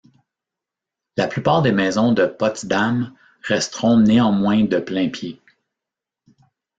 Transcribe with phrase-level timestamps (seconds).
[1.15, 3.13] La plupart des maisons de Potsdam
[3.43, 5.39] resteront néanmoins de plain-pied.